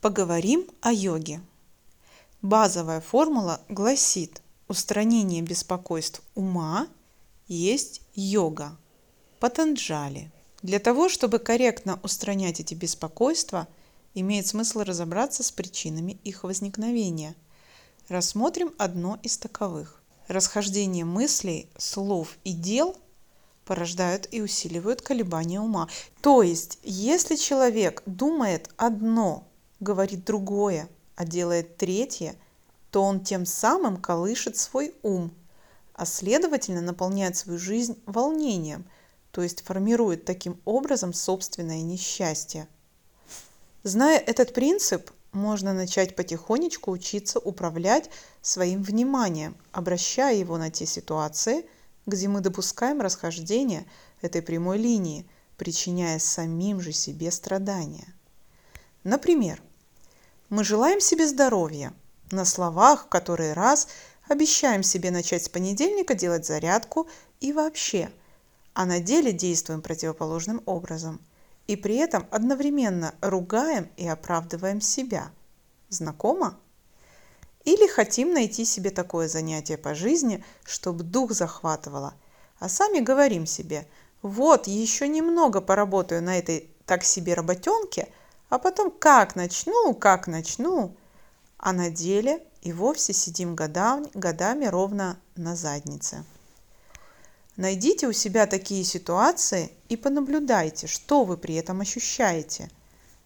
Поговорим 0.00 0.64
о 0.80 0.92
йоге. 0.92 1.40
Базовая 2.40 3.00
формула 3.00 3.60
гласит, 3.68 4.42
устранение 4.68 5.42
беспокойств 5.42 6.22
ума 6.36 6.86
есть 7.48 8.02
йога, 8.14 8.76
патанджали. 9.40 10.30
Для 10.62 10.78
того, 10.78 11.08
чтобы 11.08 11.40
корректно 11.40 11.98
устранять 12.04 12.60
эти 12.60 12.74
беспокойства, 12.74 13.66
имеет 14.14 14.46
смысл 14.46 14.84
разобраться 14.84 15.42
с 15.42 15.50
причинами 15.50 16.20
их 16.22 16.44
возникновения. 16.44 17.34
Рассмотрим 18.06 18.72
одно 18.78 19.18
из 19.24 19.36
таковых. 19.36 20.00
Расхождение 20.28 21.04
мыслей, 21.04 21.68
слов 21.76 22.38
и 22.44 22.52
дел 22.52 22.96
порождают 23.64 24.28
и 24.30 24.40
усиливают 24.42 25.02
колебания 25.02 25.60
ума. 25.60 25.88
То 26.22 26.44
есть, 26.44 26.78
если 26.84 27.34
человек 27.34 28.04
думает 28.06 28.70
одно, 28.76 29.47
говорит 29.80 30.24
другое, 30.24 30.88
а 31.16 31.24
делает 31.24 31.76
третье, 31.76 32.36
то 32.90 33.02
он 33.02 33.24
тем 33.24 33.46
самым 33.46 33.96
колышет 33.96 34.56
свой 34.56 34.94
ум, 35.02 35.32
а 35.94 36.06
следовательно 36.06 36.80
наполняет 36.80 37.36
свою 37.36 37.58
жизнь 37.58 38.00
волнением, 38.06 38.84
то 39.30 39.42
есть 39.42 39.62
формирует 39.62 40.24
таким 40.24 40.60
образом 40.64 41.12
собственное 41.12 41.82
несчастье. 41.82 42.66
Зная 43.82 44.18
этот 44.18 44.54
принцип, 44.54 45.10
можно 45.32 45.72
начать 45.72 46.16
потихонечку 46.16 46.90
учиться 46.90 47.38
управлять 47.38 48.10
своим 48.40 48.82
вниманием, 48.82 49.56
обращая 49.72 50.36
его 50.36 50.56
на 50.56 50.70
те 50.70 50.86
ситуации, 50.86 51.66
где 52.06 52.28
мы 52.28 52.40
допускаем 52.40 53.00
расхождение 53.00 53.86
этой 54.22 54.40
прямой 54.40 54.78
линии, 54.78 55.26
причиняя 55.56 56.18
самим 56.18 56.80
же 56.80 56.92
себе 56.92 57.30
страдания. 57.30 58.14
Например, 59.04 59.62
мы 60.50 60.64
желаем 60.64 61.00
себе 61.00 61.26
здоровья. 61.26 61.92
На 62.30 62.44
словах 62.44 63.08
который 63.08 63.52
раз 63.52 63.88
обещаем 64.28 64.82
себе 64.82 65.10
начать 65.10 65.44
с 65.44 65.48
понедельника 65.48 66.14
делать 66.14 66.46
зарядку 66.46 67.08
и 67.40 67.52
вообще, 67.52 68.10
а 68.74 68.84
на 68.84 69.00
деле 69.00 69.32
действуем 69.32 69.82
противоположным 69.82 70.62
образом. 70.66 71.20
И 71.66 71.76
при 71.76 71.96
этом 71.96 72.26
одновременно 72.30 73.14
ругаем 73.20 73.90
и 73.96 74.06
оправдываем 74.08 74.80
себя. 74.80 75.30
Знакомо? 75.90 76.58
Или 77.64 77.86
хотим 77.86 78.32
найти 78.32 78.64
себе 78.64 78.90
такое 78.90 79.28
занятие 79.28 79.76
по 79.76 79.94
жизни, 79.94 80.42
чтобы 80.64 81.04
дух 81.04 81.32
захватывало, 81.32 82.14
а 82.58 82.70
сами 82.70 83.00
говорим 83.00 83.46
себе, 83.46 83.86
вот 84.22 84.66
еще 84.66 85.08
немного 85.08 85.60
поработаю 85.60 86.22
на 86.22 86.38
этой 86.38 86.70
так 86.86 87.04
себе 87.04 87.34
работенке– 87.34 88.08
а 88.48 88.58
потом 88.58 88.90
как 88.90 89.36
начну, 89.36 89.94
как 89.94 90.26
начну, 90.26 90.96
а 91.58 91.72
на 91.72 91.90
деле 91.90 92.42
и 92.62 92.72
вовсе 92.72 93.12
сидим 93.12 93.54
годами, 93.54 94.08
годами 94.14 94.66
ровно 94.66 95.18
на 95.36 95.54
заднице. 95.54 96.24
Найдите 97.56 98.06
у 98.06 98.12
себя 98.12 98.46
такие 98.46 98.84
ситуации 98.84 99.72
и 99.88 99.96
понаблюдайте, 99.96 100.86
что 100.86 101.24
вы 101.24 101.36
при 101.36 101.56
этом 101.56 101.80
ощущаете. 101.80 102.70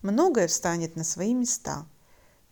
Многое 0.00 0.48
встанет 0.48 0.96
на 0.96 1.04
свои 1.04 1.34
места. 1.34 1.86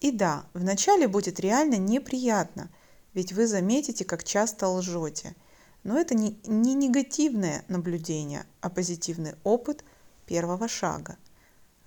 И 0.00 0.10
да, 0.10 0.44
вначале 0.52 1.08
будет 1.08 1.40
реально 1.40 1.76
неприятно, 1.76 2.70
ведь 3.14 3.32
вы 3.32 3.46
заметите, 3.46 4.04
как 4.04 4.24
часто 4.24 4.68
лжете. 4.68 5.34
Но 5.82 5.98
это 5.98 6.14
не, 6.14 6.38
не 6.44 6.74
негативное 6.74 7.64
наблюдение, 7.68 8.44
а 8.60 8.68
позитивный 8.68 9.34
опыт 9.42 9.82
первого 10.26 10.68
шага– 10.68 11.16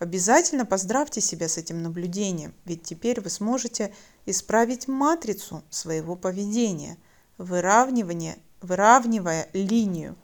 Обязательно 0.04 0.66
поздравьте 0.66 1.22
себя 1.22 1.48
с 1.48 1.58
этим 1.58 1.82
наблюдением, 1.82 2.54
ведь 2.66 2.84
теперь 2.84 3.22
вы 3.22 3.30
сможете 3.30 3.96
исправить 4.26 4.90
матрицу 4.90 5.64
своего 5.70 6.18
поведения, 6.18 6.98
выравнивание, 7.38 8.38
выравнивая 8.60 9.48
линию 9.54 10.18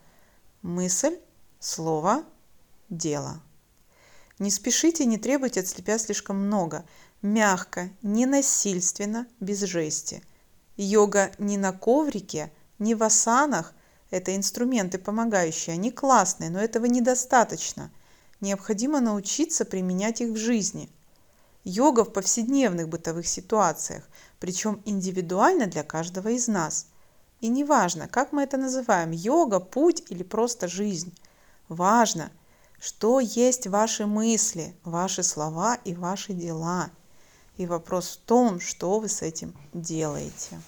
мысль, 0.64 1.18
слово, 1.62 2.26
дело. 2.90 3.42
Не 4.38 4.52
спешите, 4.52 5.06
не 5.06 5.18
требуйте 5.18 5.62
от 5.62 5.68
себя 5.68 5.98
слишком 5.98 6.36
много. 6.36 6.84
Мягко, 7.22 7.90
ненасильственно, 8.02 9.28
без 9.40 9.62
жести. 9.62 10.22
Йога 10.76 11.32
не 11.38 11.58
на 11.58 11.72
коврике, 11.72 12.52
не 12.80 12.96
в 12.96 13.04
асанах. 13.04 13.74
Это 14.10 14.36
инструменты 14.36 14.98
помогающие, 14.98 15.74
они 15.74 15.90
классные, 15.90 16.50
но 16.50 16.60
этого 16.60 16.84
недостаточно– 16.84 17.94
необходимо 18.42 19.00
научиться 19.00 19.66
применять 19.66 20.22
их 20.22 20.32
в 20.32 20.38
жизни. 20.38 20.90
Йога 21.64 22.04
в 22.04 22.14
повседневных 22.14 22.88
бытовых 22.88 23.28
ситуациях, 23.28 24.08
причем 24.40 24.82
индивидуально 24.86 25.68
для 25.68 25.84
каждого 25.84 26.30
из 26.30 26.48
нас. 26.48 26.88
И 27.42 27.48
неважно, 27.48 28.08
как 28.08 28.32
мы 28.32 28.44
это 28.44 28.58
называем, 28.58 29.12
йога, 29.12 29.60
путь 29.60 30.04
или 30.10 30.24
просто 30.24 30.68
жизнь. 30.68 31.14
Важно, 31.68 32.32
что 32.80 33.20
есть 33.20 33.68
ваши 33.68 34.06
мысли, 34.06 34.76
ваши 34.84 35.24
слова 35.24 35.76
и 35.84 35.94
ваши 35.94 36.34
дела. 36.34 36.90
И 37.58 37.66
вопрос 37.66 38.10
в 38.10 38.26
том, 38.26 38.60
что 38.60 39.00
вы 39.00 39.10
с 39.10 39.22
этим 39.22 39.54
делаете. 39.74 40.62